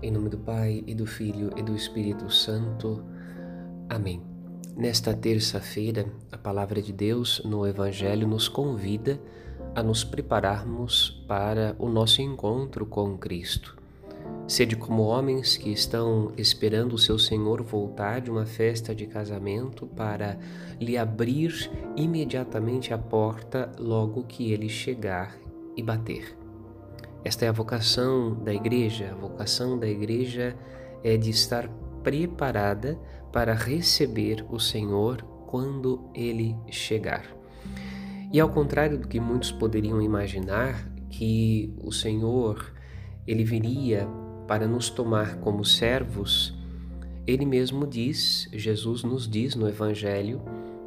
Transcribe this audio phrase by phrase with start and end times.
[0.00, 3.02] Em nome do Pai e do Filho e do Espírito Santo.
[3.88, 4.22] Amém.
[4.76, 9.20] Nesta terça-feira, a palavra de Deus no Evangelho nos convida
[9.74, 13.76] a nos prepararmos para o nosso encontro com Cristo.
[14.46, 19.84] Sede como homens que estão esperando o seu Senhor voltar de uma festa de casamento
[19.84, 20.38] para
[20.80, 25.36] lhe abrir imediatamente a porta logo que ele chegar
[25.76, 26.38] e bater.
[27.28, 29.10] Esta é a vocação da igreja.
[29.12, 30.56] A vocação da igreja
[31.04, 31.68] é de estar
[32.02, 32.98] preparada
[33.30, 37.26] para receber o Senhor quando ele chegar.
[38.32, 42.72] E ao contrário do que muitos poderiam imaginar, que o Senhor
[43.26, 44.08] ele viria
[44.46, 46.56] para nos tomar como servos,
[47.26, 50.40] ele mesmo diz, Jesus nos diz no evangelho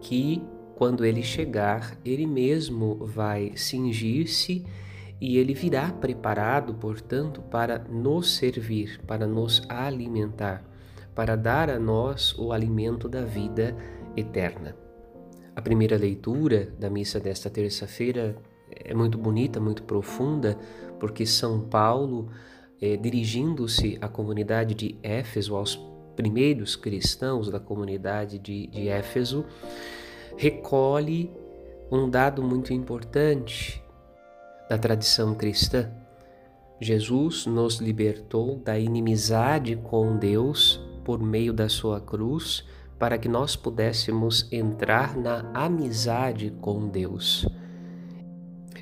[0.00, 0.42] que
[0.74, 4.64] quando ele chegar, ele mesmo vai cingir-se
[5.24, 10.62] e ele virá preparado, portanto, para nos servir, para nos alimentar,
[11.14, 13.74] para dar a nós o alimento da vida
[14.14, 14.76] eterna.
[15.56, 18.36] A primeira leitura da missa desta terça-feira
[18.68, 20.58] é muito bonita, muito profunda,
[21.00, 22.28] porque São Paulo,
[22.78, 25.74] eh, dirigindo-se à comunidade de Éfeso, aos
[26.14, 29.46] primeiros cristãos da comunidade de, de Éfeso,
[30.36, 31.32] recolhe
[31.90, 33.82] um dado muito importante
[34.68, 35.90] da tradição cristã.
[36.80, 42.64] Jesus nos libertou da inimizade com Deus por meio da sua cruz,
[42.98, 47.46] para que nós pudéssemos entrar na amizade com Deus.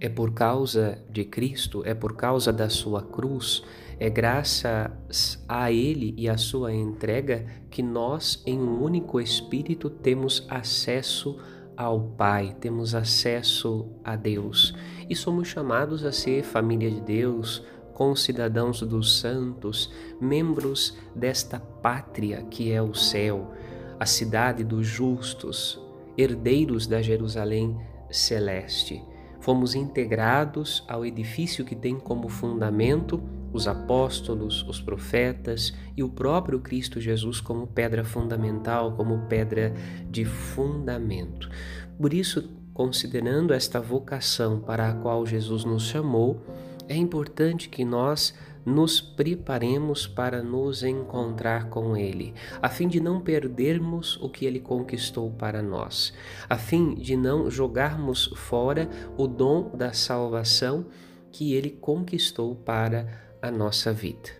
[0.00, 3.62] É por causa de Cristo, é por causa da sua cruz,
[3.98, 10.46] é graças a Ele e a sua entrega que nós, em um único Espírito, temos
[10.48, 11.38] acesso
[11.76, 14.74] ao Pai, temos acesso a Deus
[15.08, 22.72] e somos chamados a ser família de Deus, concidadãos dos santos, membros desta pátria que
[22.72, 23.52] é o céu,
[23.98, 25.80] a cidade dos justos,
[26.16, 27.78] herdeiros da Jerusalém
[28.10, 29.02] celeste.
[29.40, 33.22] Fomos integrados ao edifício que tem como fundamento
[33.52, 39.72] os apóstolos, os profetas e o próprio Cristo Jesus como pedra fundamental, como pedra
[40.10, 41.48] de fundamento.
[41.96, 46.42] Por isso, considerando esta vocação para a qual Jesus nos chamou,
[46.88, 48.34] é importante que nós
[48.66, 54.58] nos preparemos para nos encontrar com Ele, a fim de não perdermos o que Ele
[54.58, 56.12] conquistou para nós,
[56.48, 60.86] a fim de não jogarmos fora o dom da salvação
[61.30, 63.06] que Ele conquistou para
[63.40, 64.30] a nossa vida.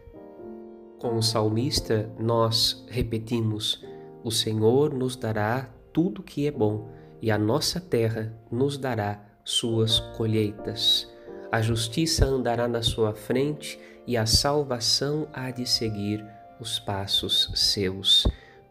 [0.98, 3.84] Com o salmista, nós repetimos:
[4.22, 6.88] O Senhor nos dará tudo que é bom
[7.24, 11.10] e a nossa terra nos dará suas colheitas.
[11.50, 16.22] A justiça andará na sua frente e a salvação há de seguir
[16.60, 18.26] os passos seus.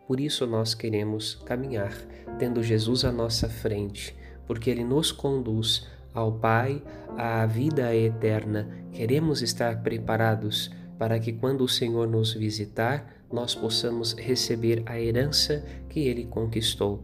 [0.08, 1.94] Por isso nós queremos caminhar,
[2.38, 4.16] tendo Jesus à nossa frente,
[4.46, 6.80] porque Ele nos conduz ao Pai,
[7.18, 8.70] à vida eterna.
[8.92, 15.66] Queremos estar preparados para que, quando o Senhor nos visitar, nós possamos receber a herança
[15.90, 17.04] que Ele conquistou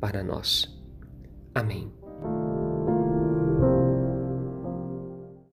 [0.00, 0.74] para nós.
[1.56, 1.90] Amém.